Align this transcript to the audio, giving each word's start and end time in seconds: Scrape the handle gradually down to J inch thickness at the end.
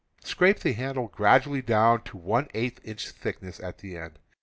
Scrape 0.23 0.61
the 0.61 0.73
handle 0.73 1.09
gradually 1.09 1.61
down 1.61 2.01
to 2.05 2.43
J 2.53 2.73
inch 2.83 3.11
thickness 3.11 3.59
at 3.59 3.77
the 3.77 3.97
end. 3.97 4.17